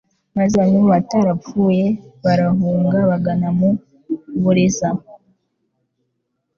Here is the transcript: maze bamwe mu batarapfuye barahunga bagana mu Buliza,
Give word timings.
maze 0.37 0.53
bamwe 0.59 0.77
mu 0.83 0.89
batarapfuye 0.95 1.85
barahunga 2.23 2.97
bagana 3.09 3.47
mu 3.57 3.69
Buliza, 4.41 4.89